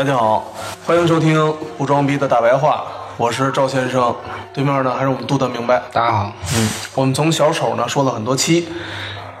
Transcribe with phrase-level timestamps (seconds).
[0.00, 0.50] 大家好，
[0.86, 2.86] 欢迎收听不装逼的大白话，
[3.18, 4.16] 我是赵先生，
[4.54, 5.78] 对面呢还是我们杜德明白。
[5.92, 8.66] 大家好，嗯，我们从小丑呢说了很多期，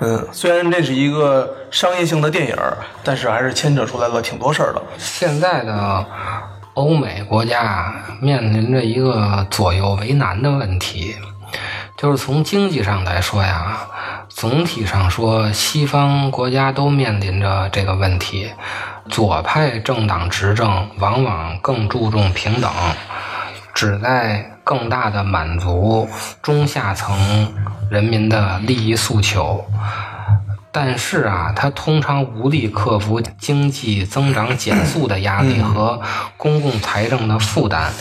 [0.00, 2.54] 嗯，虽然这是一个商业性的电影，
[3.02, 4.82] 但是还是牵扯出来了挺多事儿的。
[4.98, 6.04] 现在的
[6.74, 11.16] 欧美国家面临着一个左右为难的问题，
[11.96, 13.78] 就是从经济上来说呀，
[14.28, 18.52] 总体上说，西方国家都面临着这个问题。
[19.10, 22.70] 左派政党执政往往更注重平等，
[23.74, 26.08] 旨在更大的满足
[26.40, 27.52] 中下层
[27.90, 29.64] 人民的利益诉求。
[30.72, 36.00] 但是啊，它通常无力克服经济增长减速的压力和
[36.36, 37.92] 公共财政的负担。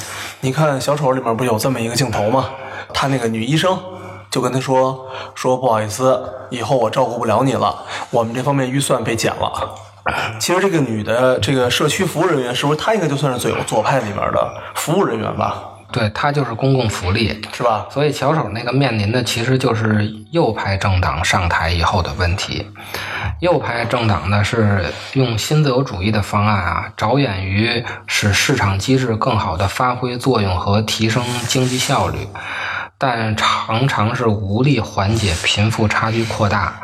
[0.41, 2.45] 你看《小丑》里面不有这么一个镜头吗？
[2.93, 3.77] 他那个女医生
[4.30, 6.21] 就跟他说：“说不好意思，
[6.52, 7.75] 以后我照顾不了你了，
[8.11, 9.75] 我们这方面预算被减了。”
[10.39, 15.63] 其实这个女的这个社区服务人员，是不是她应该就算是最有左派里面的服务人员吧？
[15.91, 17.87] 对，她就是公共福利，是吧？
[17.89, 22.65] 所以巧手那个面临的其实就是右派政党上台以后的问题。
[23.39, 32.27] 右派政党呢是用新自由主义的方案啊，着眼于使市场机制更好的发挥作用和提升经济效率，
[32.97, 36.80] 但常常是无力缓解贫富差距扩大。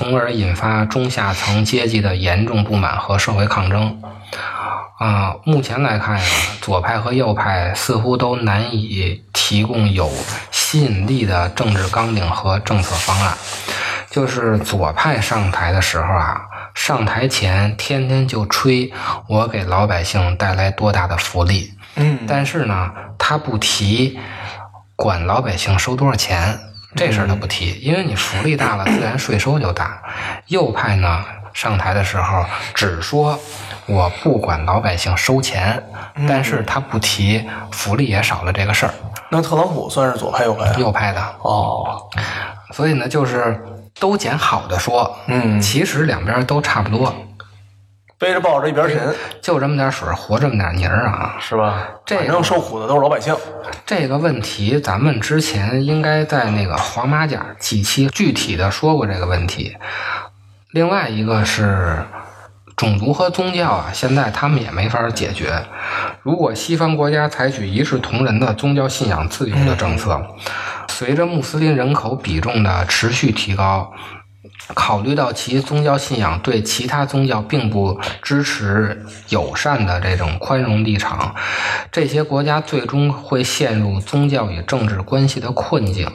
[0.00, 4.00] 从而引发中下层阶级的严重不满和社会抗争。
[4.98, 6.24] 啊，目前来看呀，
[6.62, 10.10] 左派和右派似乎都难以提供有
[10.50, 13.36] 吸引力的政治纲领和政策方案。
[14.10, 16.40] 就是左派上台的时候啊，
[16.74, 18.90] 上台前天天就吹
[19.28, 21.74] 我给老百姓带来多大的福利。
[21.96, 24.18] 嗯，但是呢，他不提
[24.96, 26.58] 管老百姓收多少钱。
[26.96, 30.02] 这事儿他不提，因为你福利大了，自然税收就大。
[30.46, 33.38] 右派呢上台的时候只说
[33.86, 35.82] 我不管老百姓收钱，
[36.28, 38.94] 但是他不提福利也少了这个事儿。
[39.30, 40.72] 那特朗普算是左派右派？
[40.80, 42.08] 右派的哦，
[42.72, 43.64] 所以呢，就是
[43.98, 47.14] 都捡好的说，嗯，其实两边都差不多。
[48.20, 51.88] 背着抱着一边沉，就这么点水，活这么点泥儿啊，是吧？
[52.06, 53.34] 反正受苦的都是老百姓。
[53.86, 59.74] 这个问题，咱们之前应该在那个黄马甲几期具体的说过这个问题。
[60.72, 62.04] 另外一个是
[62.76, 65.64] 种族和宗教啊，现在他们也没法解决。
[66.22, 70.20] 如果西方国家采取一视同仁的宗教信仰自由的政策，
[70.88, 73.90] 随着穆斯林人口比重的持续提高。
[74.74, 81.34] 考虑到其宗教信仰对其他宗教并不支持友善的这种宽容立场，
[81.90, 86.08] 这些国家最终会陷入宗教与政治关系的困境。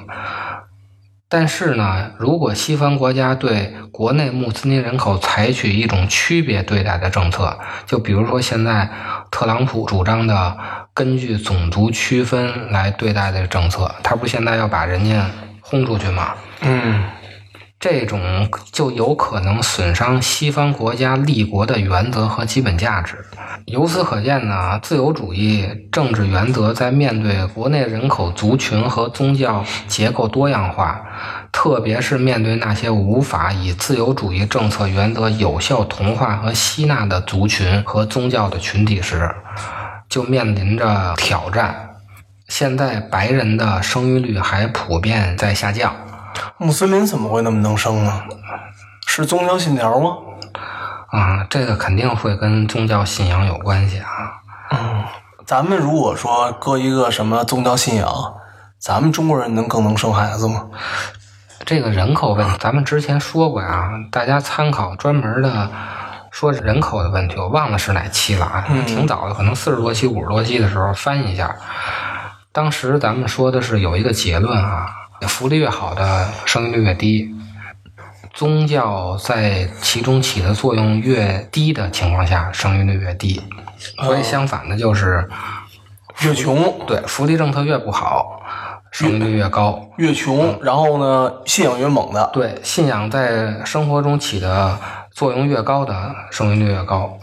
[1.28, 8.90] 但是呢，如果西方国家对国内穆斯林人口采取一种区别对待的政策，就比如说现在
[9.32, 10.58] 特朗普主张的
[10.94, 15.30] 根据种族区分来对待的政策，他不现在要把人家
[15.60, 16.36] 轰出去吗？
[16.62, 17.04] 嗯。
[17.86, 23.24] 这种就有可能损伤西方国家立国的原则和基本价值。
[23.66, 31.00] 由此可见呢，自由主义政治原则在面对国内人口族群和宗教结构多样化，
[31.52, 39.30] 特别是面对那些无法以自由主义政策原则有效同化和吸纳的族群和宗教的群体时，
[40.10, 41.92] 就面临着挑战。
[42.48, 45.96] 现在白人的生育率还普遍在下降。
[46.58, 48.24] 穆斯林怎么会那么能生呢？
[49.08, 50.18] 是宗教信条吗？
[51.10, 54.08] 啊，这个肯定会跟宗教信仰有关系啊。
[54.72, 55.04] 嗯，
[55.46, 58.08] 咱们如果说搁一个什么宗教信仰，
[58.80, 60.66] 咱们中国人能更能生孩子吗？
[61.66, 65.70] 这个人口问题，咱们之前说过呀，大家参考专门的
[66.32, 71.56] 说人口的问题，我忘了是哪期了啊，挺早的，可能四十多期、五十多期的时候翻一下。
[72.52, 74.88] 当时咱们说的是有一个结论啊。
[75.22, 77.34] 福利越好的生育率越低，
[78.34, 83.42] 宗教在其中起的作用越低的情况下，生育率越低。
[84.04, 85.28] 所以相反的就是
[86.22, 88.42] 越穷，对福利政策越不好，
[88.92, 89.90] 生育率越高。
[89.98, 92.30] 越穷，然后呢，信仰越猛的。
[92.34, 94.80] 对，信仰在生活中起的
[95.12, 97.18] 作用越高的，生育率越高。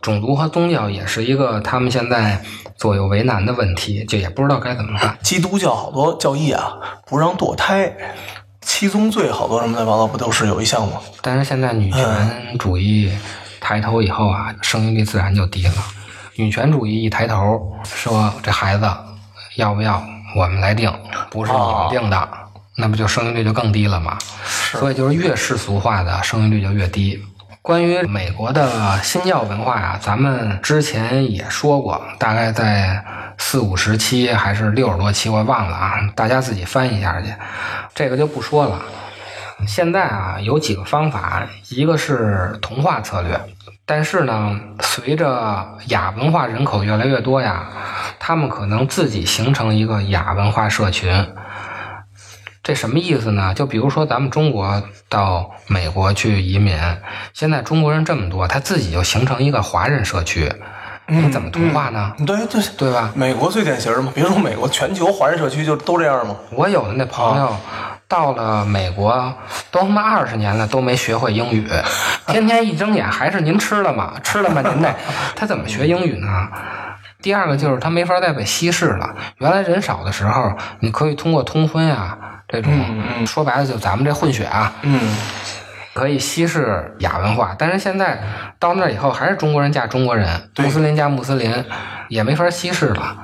[0.00, 2.42] 种族和宗教也是一个他们现在
[2.76, 5.16] 左右为难的问题，就也不知道该怎么办。
[5.22, 6.74] 基督教好多教义啊，
[7.06, 7.92] 不让堕胎，
[8.60, 11.00] 七宗罪好多什么的，八糟不都是有一项吗？
[11.20, 13.12] 但是现在女权主义
[13.60, 15.74] 抬头以后啊，生育率自然就低了。
[16.36, 18.90] 女权主义一抬头，说这孩子
[19.56, 20.02] 要不要
[20.34, 20.92] 我们来定，
[21.30, 22.28] 不是你们定的，
[22.76, 24.16] 那不就生育率就更低了吗？
[24.72, 27.22] 所以就是越世俗化的生育率就越低。
[27.62, 33.04] 关于美国的新教文化呀、咱们之前也说过，大概在
[33.38, 37.32] 四五十期还是六十多期，我忘了啊，大家自己翻一下去，
[37.94, 38.82] 这个就不说了。
[39.64, 43.40] 现在啊，有几个方法，一个是同化策略，
[43.86, 47.68] 但是呢，随着亚文化人口越来越多呀，
[48.18, 51.14] 他们可能自己形成一个亚文化社群。
[52.62, 53.52] 这什么意思呢？
[53.54, 56.78] 就比如说咱们中国到美国去移民，
[57.32, 60.48] 现在中国人这么多，他自己就形成一个华人社区，
[61.08, 62.12] 你怎么同化呢？
[62.24, 63.10] 对对，对吧？
[63.16, 66.36] 美国最典型嘛，别说美国，全球华人社区就都这样嘛？
[66.52, 67.56] 我有的那朋友
[68.06, 69.34] 到了美国，
[69.72, 71.66] 都他妈二十年了，都没学会英语，
[72.28, 74.12] 天天一睁眼还是您吃了吗？
[74.22, 74.62] 吃了吗？
[74.62, 74.94] 您那
[75.34, 76.28] 他怎么学英语呢？
[77.22, 79.14] 第二个就是他没法再被稀释了。
[79.38, 82.72] 原来人少的时候，你可以通过通婚啊这种，
[83.26, 85.00] 说白了就咱们这混血啊，嗯，
[85.94, 88.20] 可以稀释亚文化，但是现在
[88.58, 91.64] 到那以后还是中国人嫁中国人，穆斯林嫁穆斯林，
[92.08, 93.16] 也没法稀释了。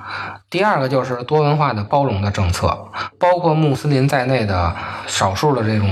[0.49, 2.87] 第二个就是多文化的包容的政策，
[3.19, 4.75] 包括穆斯林在内的
[5.07, 5.91] 少数的这种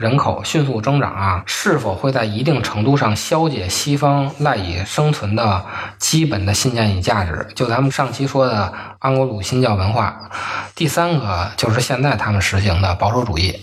[0.00, 5.62] 人口迅速增长啊，是否会在一定程度上消解西方赖以生存的
[5.98, 7.46] 基本的信念与价值？
[7.54, 10.30] 就咱们上期说的安格鲁新教文化。
[10.74, 13.54] 第三个就是现在他们实行的保守主义，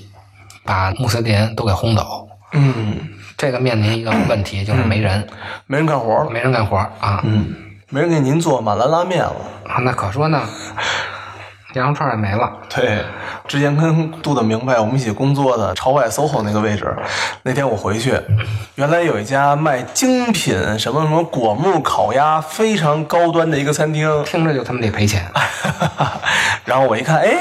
[0.63, 2.29] 把穆斯林都给轰走。
[2.53, 2.99] 嗯，
[3.35, 5.27] 这个面临一个问题，就是没人，
[5.65, 7.19] 没人干活了，没人干活啊。
[7.23, 7.51] 嗯，
[7.89, 9.35] 没人给您做马兰拉面了。
[9.65, 10.43] 啊那可说呢，
[11.73, 12.51] 羊肉串也没了。
[12.69, 13.03] 对，
[13.47, 16.95] 之前跟杜的明白我们一起工作的朝外 SOHO 那个位置，
[17.43, 18.17] 那天我回去，
[18.75, 24.23] 原来有一家卖精品什么什么果木烤鸭，非常高端的一个餐厅。
[24.23, 25.29] 听着就他妈得赔钱
[26.63, 27.35] 然后我一看，哎，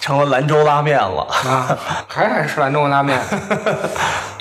[0.00, 1.22] 成了兰州拉面了。
[1.22, 1.76] 啊！
[2.08, 3.18] 还爱吃兰州拉面。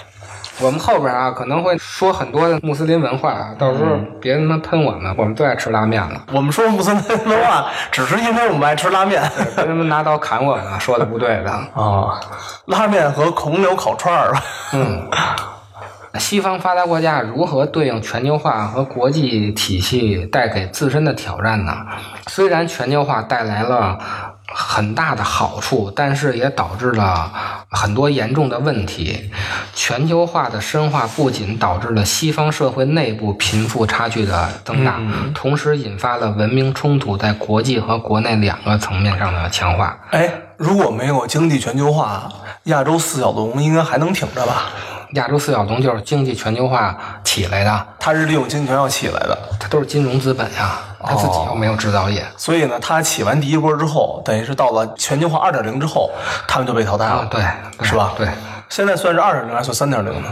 [0.61, 9.21] 我们后边啊可能会说很多的穆斯林文化啊，到时候别他妈喷我们，我们最爱吃拉面了，我们说穆斯林文化， 只是因为我们爱吃拉面
[9.55, 11.51] 别他妈拿刀砍我们，说的不对的。
[11.75, 12.19] 啊，
[12.67, 14.33] 拉面和孔柳烤串儿。
[14.73, 15.07] 嗯，
[16.19, 21.73] 西方发达国家如何对应全球化和国际体系带给自身的挑战呢？
[22.27, 23.97] 虽然全球化带来了
[24.47, 27.31] 很大的好处，但是也导致了
[27.69, 29.29] 很多严重的问题。
[29.73, 34.99] 全球化的深化不仅导致了西方社会内部贫富差距的增大，
[35.33, 39.97] 同时引发了文明冲突在国际和国内两个层面上的强化。
[40.11, 42.31] 哎，如果没有经济全球化，
[42.63, 44.69] 亚洲四小龙应该还能挺着吧？
[45.15, 52.25] 亚洲四小龙就是经济全球化起来的，它是利用经济全球化起来的，它都是金融资本呀，它自己又没有制造业。
[52.37, 56.11] 所以呢，它起完第一波之后，等于是到了全球化二点零之后，
[56.47, 57.41] 他们就被淘汰了，啊，对，
[57.77, 58.13] 对是吧？
[58.17, 58.27] 对，
[58.69, 60.29] 现在算是二点零还是算三点零呢？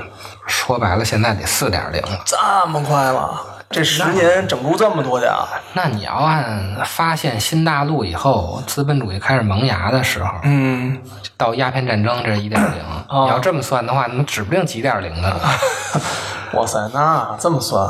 [0.47, 2.19] 说白了，现在得四点零了。
[2.25, 2.37] 这
[2.67, 3.39] 么快了？
[3.69, 5.35] 这十年整出这么多家？
[5.73, 11.01] 那你要按发现新大陆以后，资本主义开始萌芽的时候，嗯，
[11.37, 15.33] 到鸦片战争这一点零，哦你要这么算的话，那指不定几点零呢。
[16.53, 17.89] 哇塞，那这么算？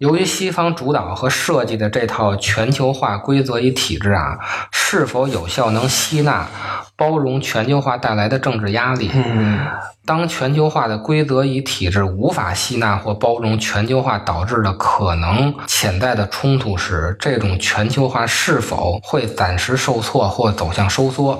[0.00, 4.38] 由于西方主导和设计的这套全球化规则与体制啊，
[4.72, 6.48] 是否有效能吸纳、
[6.96, 9.10] 包容全球化带来的政治压力？
[9.12, 9.60] 嗯，
[10.06, 21.38] 当全球化的规则与体制无法吸纳或包容全球化导致的可能潜在的冲突时，这种全球化是否会暂时受挫或走向收缩？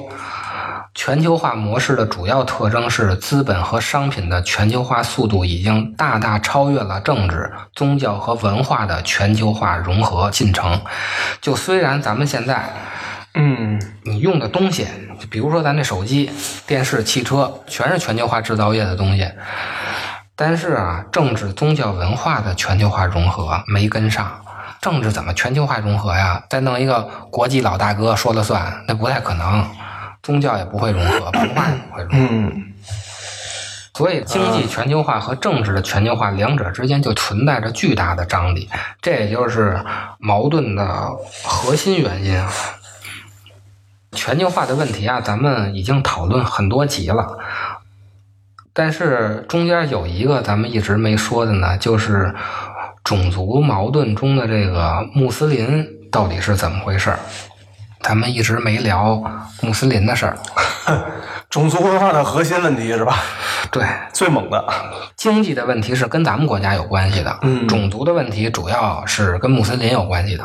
[0.92, 10.80] 全球化模式的主要特征是，资本和商品的全球化速度已经大大超越了政治、宗教和文化的全球化融合进程。
[11.40, 12.68] 就虽然咱们现在
[13.34, 14.88] 嗯，你用的东西，
[15.30, 16.28] 比如说咱这手机、
[16.66, 19.30] 电视、汽车，全是全球化制造业的东西。
[20.34, 24.28] 但是啊，政治、宗教、文化的全球化融合没跟上。
[24.80, 26.42] 政治怎么全球化融合呀？
[26.48, 29.64] 再弄一个国际老大哥说了算，那不太可能。
[30.22, 32.28] 宗教也不会融合， 文化也不会融合。
[32.30, 32.72] 嗯，
[33.94, 38.68] 所以，经济全球化和政治的全球化两者之间就存在着巨大的张力，
[39.02, 39.78] 这也就是
[40.18, 41.10] 矛盾的
[41.44, 42.50] 核心原因啊。
[44.12, 47.38] 全球化的问题啊，咱们已经讨论很多集了，
[48.72, 52.34] 但是中间有一个咱们一直没说的呢，就是
[53.04, 57.18] 种族矛盾中的这个穆斯林到底是怎么回事儿？
[58.02, 59.22] 咱们一直没聊
[59.60, 60.36] 穆斯林的事儿。
[61.50, 63.16] 种族文化的核心问题是吧？
[63.70, 64.64] 对，最猛的，
[65.16, 70.44] 经济的问题是跟咱们国家有关系的，嗯种族的问题主要是跟穆斯林有关系的，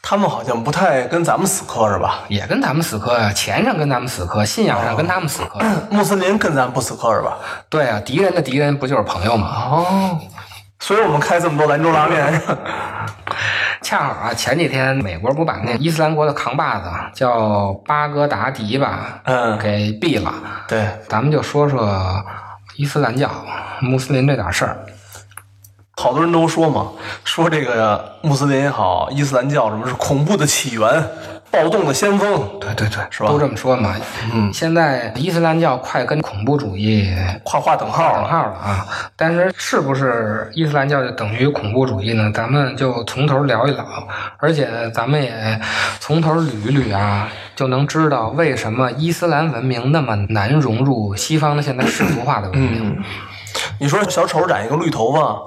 [0.00, 2.20] 他们好像不太跟咱们死磕是吧？
[2.28, 5.58] 也跟咱们死磕呀，钱上跟咱们死磕，信仰上跟他们死磕。
[5.90, 7.36] 穆斯林跟咱不死磕是吧？
[7.68, 9.48] 对啊，敌人的敌人不就是朋友吗？
[9.48, 10.20] 哦，
[10.78, 12.40] 所以我们开这么多兰州拉面。
[13.84, 20.32] 恰好啊，前几天美国不把那伊斯兰国的扛把子叫巴格达迪吧，嗯，给毙了。
[20.66, 21.86] 对，咱们就说说
[22.76, 23.30] 伊斯兰教、
[23.80, 24.78] 穆斯林这点事儿。
[25.96, 26.88] 好多人都说嘛，
[27.24, 31.08] 说这个穆斯林也好，伊斯兰教什么是恐怖的起源，
[31.54, 33.94] 暴动的先锋，对对对，是吧都这么说嘛。
[34.32, 37.08] 嗯，现在伊斯兰教快跟恐怖主义
[37.44, 38.24] 画画等号等。
[38.24, 38.84] 号了啊！
[39.14, 42.28] 但是是不是伊斯兰教就等于恐怖主义呢？
[42.34, 43.86] 咱们就从头聊一聊，
[44.38, 45.32] 而且咱们也
[46.00, 53.00] 从头捋一捋啊，就能知道为什么伊斯兰文明那么难融入西方的现在世俗化的文明。
[53.78, 55.40] 你说小丑染一个绿头发，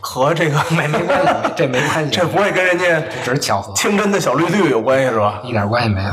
[0.00, 5.40] 和这个没没关系，这没关系，这不会跟人家只是巧合，清真的小绿绿有关系是吧？
[5.44, 6.10] 一点关系没有。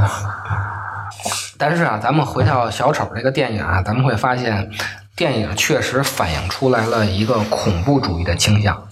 [1.58, 4.70] 但是啊，咱们回到小丑这个电影啊，咱们会发现，
[5.16, 8.84] 电影确实反映出来了一个恐怖主义的倾向。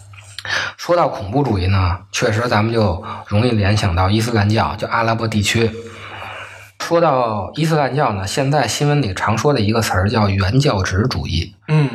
[0.78, 5.72] 说到恐怖主义呢，确实咱们就容易联想到伊斯兰教，就阿拉伯地区。
[6.80, 11.56] 说到伊斯兰教呢，现在新闻里常说的一个词儿叫原教旨主义。
[11.68, 11.90] 嗯，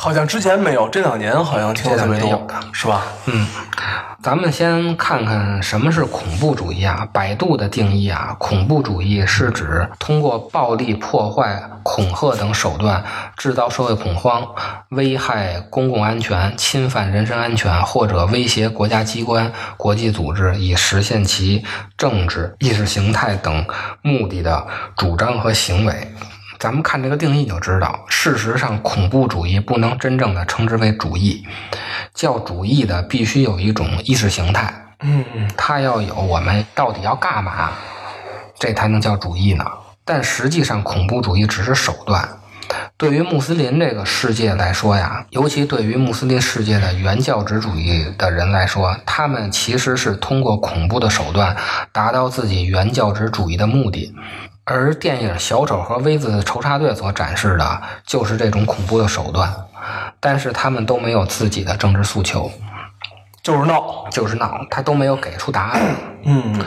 [0.00, 3.02] 好像之前没有，这两年好像听的特别多这两年有的，是吧？
[3.26, 3.46] 嗯，
[4.22, 7.06] 咱们先看看什么是恐怖主义啊？
[7.12, 13.04] 百度的定义啊，恐怖主义是指通过暴力、破坏、恐吓等手段
[13.36, 14.42] 制造社会恐慌，
[14.88, 21.62] 危害公共安全、侵犯人身安全，或者威胁国家机关、国际组织，以实现其
[21.98, 23.66] 政治、意识形态等
[24.00, 24.66] 目的的
[24.96, 26.14] 主张和行为。
[26.60, 31.42] 咱们看这个定义就知道，事实上，恐怖主义不能真正的称之为主义，
[32.12, 35.24] 叫主义的必须有一种意识形态，嗯，
[35.56, 37.72] 它要有我们到底要干嘛，
[38.58, 39.64] 这才能叫主义呢。
[40.04, 42.28] 但实际上，恐怖主义只是手段。
[42.98, 51.56] 对于穆斯林这个世界来说呀，尤其对于穆斯林世界的原教旨主义的人来说，他们其实是通过恐怖的手段
[51.90, 54.14] 达到自己原教旨主义的目的。
[54.70, 59.52] 而电影《小丑和 V 字仇杀队》所展示的就是这种恐怖的手段，
[60.20, 62.48] 但是他们都没有自己的政治诉求，
[63.42, 64.06] 就是闹。
[64.12, 65.82] 就是闹，他都没有给出答案。
[66.24, 66.64] 嗯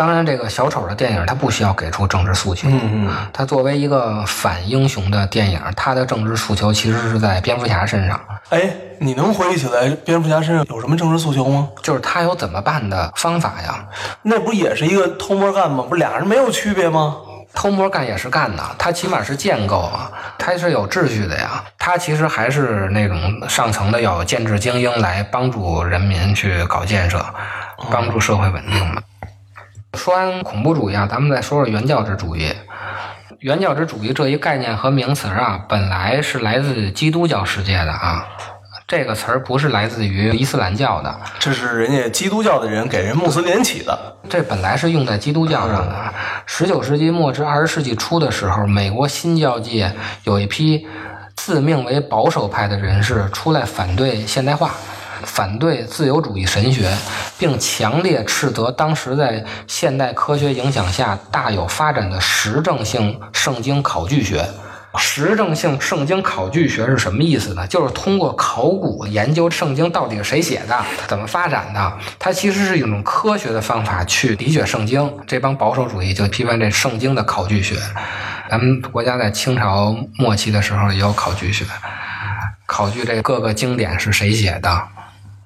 [0.00, 11.68] 当然，这个小丑的电影它不需要给出政治诉求，嗯嗯，它作为一个反英雄的电影，它的政治诉求其实是在蝙蝠侠身上，哎，你能回忆起来蝙蝠侠身上有什么政治诉求吗？
[11.82, 13.84] 就是他有怎么办的方法呀。
[14.22, 15.84] 那不也是一个偷摸干吗？
[15.86, 17.16] 不是俩人没有区别吗？
[17.52, 21.62] 偷摸干也是干的，他起码是建构啊，他是有秩序的呀。
[21.78, 27.22] 他其实还是那种上层的要有建制精英来帮助人民去搞建设，
[27.90, 29.02] 帮助社会稳定嘛。
[29.94, 32.52] 说完恐怖主义啊，咱们再说说原教旨主义。
[33.40, 38.24] 原教旨主义这一概念和名词啊，本来是来自基督教世界的啊，
[38.86, 41.20] 这个词儿不是来自于伊斯兰教的。
[41.38, 44.16] 这是人家基督教的人给人穆斯林起的。
[44.28, 46.14] 这本来是用在基督教上的。
[46.46, 49.92] 十九世纪末至二十世纪初的时候，美国新教界
[50.24, 50.86] 有一批
[51.34, 54.70] 自命为保守派的人士出来反对现代化，
[55.24, 56.90] 反对自由主义神学，
[57.38, 64.44] 并强烈斥责当时在现代科学影响下大有发展的实证性圣经考据学。
[64.98, 67.64] 实证性圣经考据学是什么意思呢？
[67.68, 71.92] 就是通过考古研究圣经到底是谁写的，怎么发展的。
[72.18, 75.08] 它其实是一种科学的方法去理解圣经。
[75.28, 77.76] 这帮保守主义就批判这圣经的考据学。
[78.50, 81.64] 咱们国家在清朝末期的时候也有考据学，
[82.66, 84.82] 考据这各个经典是谁写的。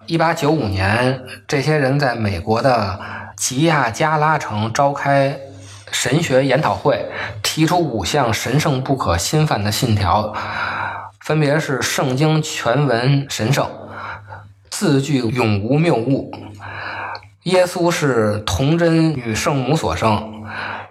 [0.07, 3.01] 一八九五年，这些人在美国的
[3.37, 5.39] 吉亚加拉城召开
[5.91, 7.07] 神学研讨会，
[7.43, 10.35] 提出五项神圣不可侵犯的信条，
[11.21, 13.67] 分别是圣经全文神圣，
[14.69, 16.31] 字句永无谬误，
[17.45, 20.45] 耶稣是童真与圣母所生，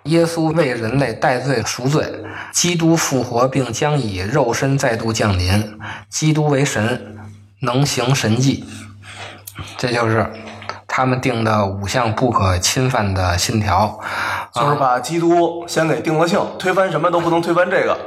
[0.06, 2.04] 耶稣为人类代罪赎罪，
[2.52, 5.80] 基督复活并将以肉身再度降临，
[6.10, 7.16] 基督为神，
[7.60, 8.66] 能行神迹。
[9.78, 10.26] 这就是
[10.88, 14.00] 他们定的五项不可侵犯的信条。
[14.54, 17.98] 就是把基督先给定了性，推翻什么都不能推翻这个。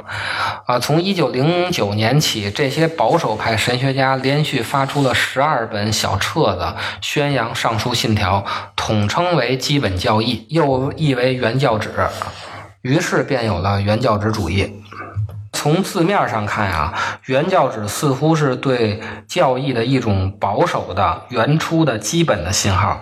[0.65, 8.45] 啊，从一九零九年起，这些保守派神学家连续发出了十二本小册子，宣扬上述信条，
[8.77, 11.91] 统称为基本教义，又译为原教旨，
[12.81, 14.81] 于是便有了原教旨主义。
[15.67, 16.93] 从字面上看啊，
[17.25, 23.01] 原教旨似乎是对教义的一种保守的、原初的基本的信号。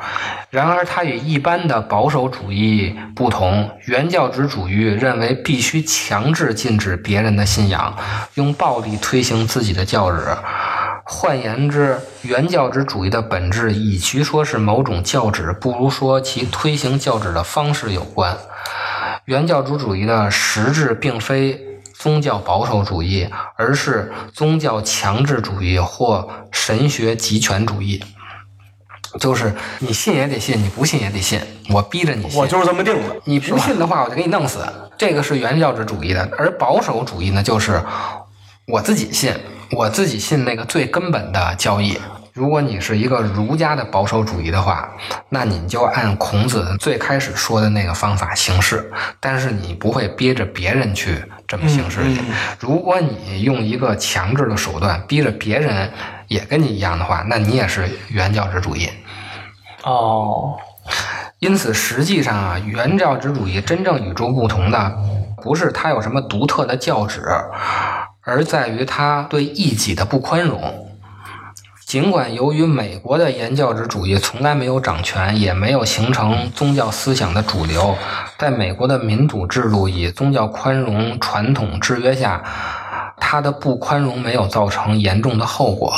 [0.49, 7.95] 然而，它与一般的保守主义不同，原教旨主义认为必须强制禁止别人的信仰，
[8.33, 10.17] 用暴力推行自己的教旨。
[11.03, 18.35] 换言之，原教旨主义的本质，与其说是某种教旨，不如说其推行教旨的方式有关。
[19.25, 21.61] 原教旨主义的实质并非。
[21.97, 28.03] 宗教保守主义，而是宗教强制主义或神学集权主义，
[29.19, 32.39] 就是你信也得信，你不信也得信，我逼着你信。
[32.39, 33.15] 我就是这么定的。
[33.23, 34.59] 你不信的话，我就给你弄死。
[34.97, 37.81] 这个是原教旨主义的，而保守主义呢，就是
[38.67, 39.33] 我自己信，
[39.71, 41.97] 我自己信那个最根本的教义。
[42.35, 44.89] 如果你是一个儒家的保守主义的话，
[45.29, 52.19] 那你就按孔子最开始说的那个方法行事，但是你不会逼着别人去这么行事去。
[52.59, 55.89] 如果你用一个强制的手段逼着别人
[56.27, 58.89] 也跟你一样的话，那你也是原教旨主义。
[59.85, 60.57] 哦，
[61.39, 64.97] 因此实际上啊，原教旨主义真正与众不同的，
[65.41, 67.21] 不是它有什么独特的教旨，
[68.25, 70.84] 而在于它对异己的不宽容。
[71.95, 77.97] 尽管由于美国的原教旨主义从来没有掌权，也没有形成宗教思想的主流，
[78.37, 82.43] 在美国的民主制度以宗教宽容传统制约下，
[83.15, 85.93] 它的不宽容没有造成严重的后果。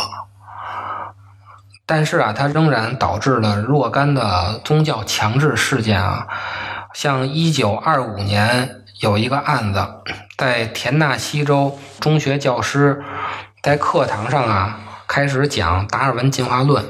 [1.87, 6.27] 但是啊，它仍然导致了若干的宗教强制事件啊，
[6.93, 9.83] 像一九二五年有一个案子，
[10.37, 13.03] 在田纳西州中学教师
[13.63, 14.81] 在课堂上啊。
[15.07, 16.83] 开始讲达尔文进化论，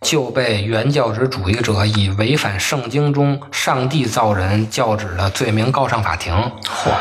[0.00, 6.92] 就被原教旨主义者以违反圣经中上帝造人教旨的罪名告上法庭，嚯！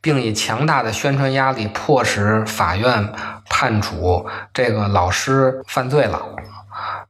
[0.00, 3.12] 并以强大的宣传压力迫使法院
[3.48, 6.20] 判处这个老师犯罪了。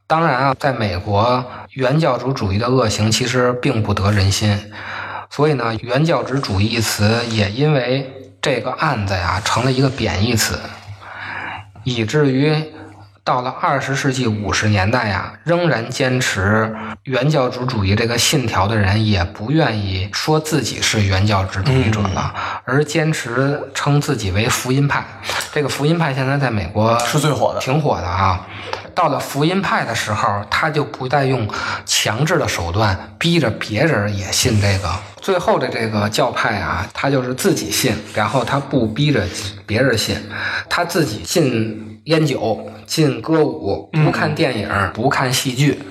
[0.05, 4.71] 当然啊，在美国，原教旨主义的恶行其实并不得人心，
[5.29, 10.59] 所以呢，原教旨主义一词也因为这个案子呀，成了一个贬义词。
[11.83, 12.53] 以至于
[13.23, 22.33] 到了二十世纪五十年代呀，仍然坚持原教旨主义这个信条的人，也不愿意说自己是原教旨主义者了，
[22.65, 25.05] 而坚持称自己为福音派。
[25.53, 28.47] 这个福音派现在在美国是最火的，挺火的啊。
[28.95, 31.47] 到了福音派的时候，他就不再用
[31.85, 34.91] 强制的手段逼着别人也信这个。
[35.21, 39.23] 最后的这个教派啊，他就是自己信，然后他不逼着
[39.67, 40.17] 别人信，
[40.67, 45.81] 他自己信烟酒、禁歌舞，不看电影，不看戏剧。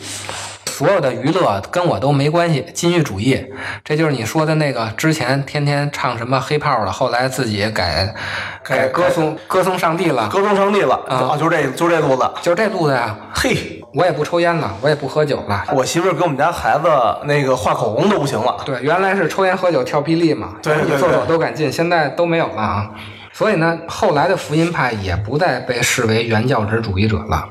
[0.67, 3.43] 所有的娱乐跟我都没关系，禁欲主义，
[3.83, 8.15] 这就是你说的那个之前天天唱什么黑炮的，后来自己改
[8.63, 13.17] 改歌颂歌颂上帝了，歌颂上帝了啊，就这就这路子，就这路子呀。
[13.35, 15.65] 嘿，我也不抽烟了，我也不喝酒了。
[15.73, 16.87] 我媳妇儿给我们家孩子
[17.25, 18.59] 那个画口红都不行了。
[18.67, 22.91] 对，原来是抽烟喝酒跳霹雳嘛，对对厕所都敢进，现在都没有了啊。
[23.33, 27.49] 所以呢，后来的福音派也不再被视为原教旨主义者了。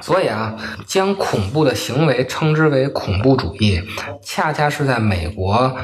[0.00, 0.54] 所以啊，
[0.86, 3.82] 将恐怖的行为称之为恐怖主义，
[4.22, 5.76] 恰恰是在美国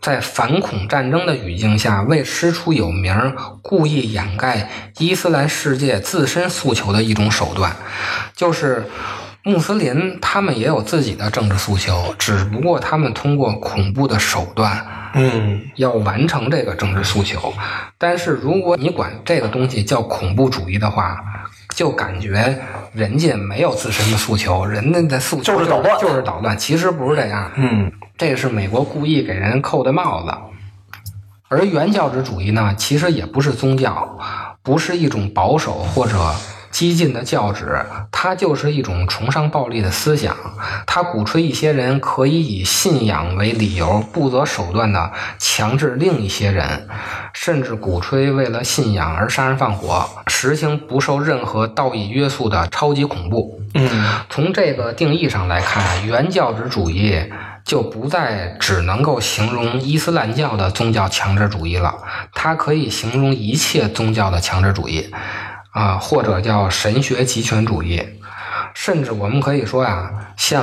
[0.00, 7.74] 在反恐战争的语境下为师出有名、故意掩盖伊斯兰世界自身诉求的一种手段。
[8.34, 8.84] 就是
[9.46, 17.54] 穆斯林他们也有自己的政治诉求，只不过他们通过恐怖的手段，嗯，要完成这个政治诉求。
[17.96, 21.22] 但是如果你管这个东西叫恐怖主义的话，
[21.76, 22.58] 就感觉
[22.92, 26.58] 人家没有自身的诉求，人家的诉求就是捣乱，就是捣乱。
[26.58, 30.34] 其实不是这样，嗯，这是美国故意给人扣的帽子。
[31.48, 34.18] 而原教旨主义呢，其实也不是宗教，
[34.64, 36.18] 不是一种保守或者。
[36.76, 40.36] 激进的教旨，它就是一种崇尚暴力的思想。
[40.86, 46.86] 它鼓吹一些人可以以信仰为理由，不择手段的强制另一些人，
[47.32, 53.58] 甚至鼓吹为了信仰而杀人放火，实行不受任何道义约束的超级恐怖。
[53.72, 53.88] 嗯，
[54.28, 57.32] 从这个定义上来看，原教旨主义
[57.64, 61.94] 就不再只能够形容伊斯兰教的宗教强制主义了，
[62.34, 65.10] 它可以形容一切宗教的强制主义。
[65.76, 68.02] 啊，或者叫神学极权主义，
[68.72, 70.62] 甚至我们可以说呀，像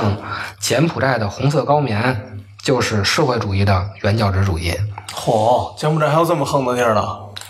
[0.58, 4.74] 柬埔寨的红色高棉，就是社会主义的原教旨主义。
[5.14, 7.00] 嚯，柬埔寨还有这么横的地儿呢？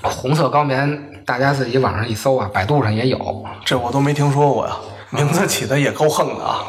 [0.03, 3.43] 红色高棉，大家自己网上一搜啊，百度上也有。
[3.65, 4.77] 这我都没听说过呀，
[5.09, 6.65] 名字起的也够横的啊，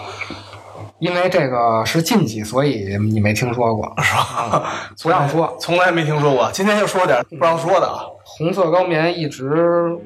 [0.99, 4.63] 因为这个是禁忌，所以你没听说过，是吧？
[5.03, 5.57] 不让说。
[5.59, 7.99] 从来没听说过，今天就说点不让说的啊。
[8.23, 9.97] 红色高棉一直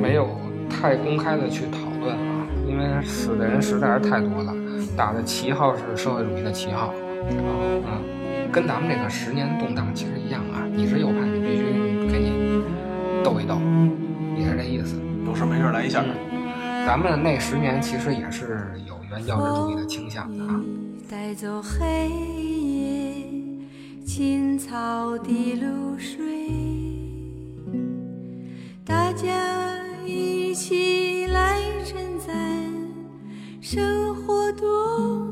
[0.00, 0.28] 没有
[0.68, 4.54] 太公开的去讨论啊，因为死的人实在是太多了，
[4.96, 6.94] 打的旗号是社会主义的旗号，
[7.30, 7.92] 嗯，
[8.52, 11.64] 跟咱们这个十年动荡其实一样啊，你是右派，你必须
[12.10, 12.62] 给你
[13.22, 13.58] 斗一斗，
[14.36, 14.96] 也是这意思。
[15.26, 16.04] 有事没事来一下。
[16.86, 20.60] 咱们那十年其实也是有原教旨主义的倾向的啊。
[21.10, 23.12] 带走黑夜，
[24.06, 26.24] 青草的露水，
[28.86, 29.67] 大家
[33.70, 35.27] 生活多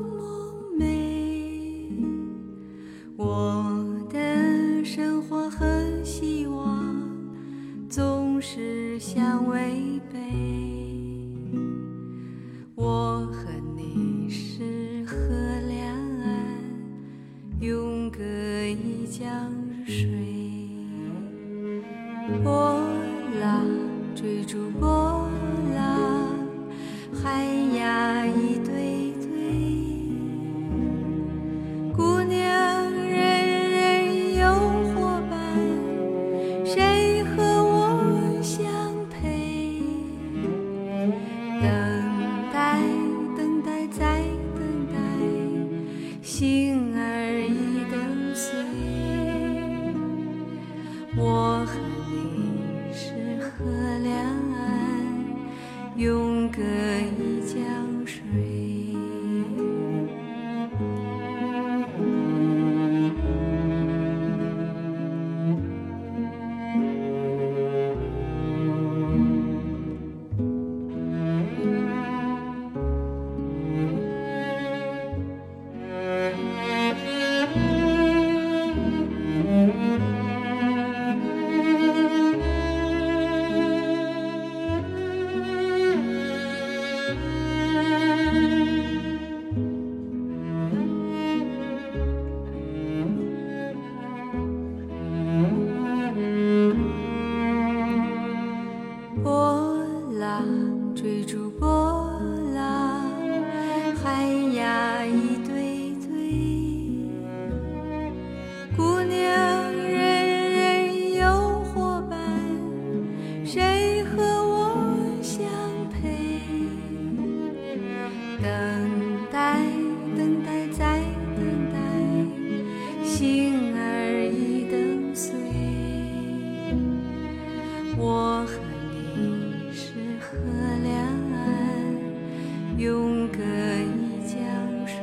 [132.77, 134.37] 永隔一江
[134.85, 134.97] 水。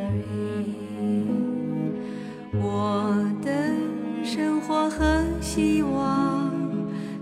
[2.53, 3.51] 我的
[4.25, 6.53] 生活和希望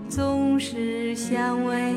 [0.07, 1.92] 总是相违